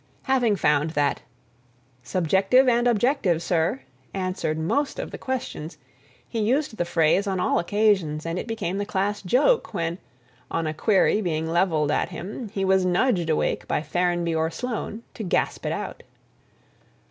[0.23, 1.21] Having found that
[2.01, 3.81] "subjective and objective, sir,"
[4.15, 5.77] answered most of the questions,
[6.27, 9.99] he used the phrase on all occasions, and it became the class joke when,
[10.49, 15.03] on a query being levelled at him, he was nudged awake by Ferrenby or Sloane
[15.13, 16.01] to gasp it out.